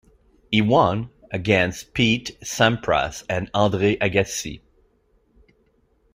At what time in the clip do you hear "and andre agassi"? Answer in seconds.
3.29-4.61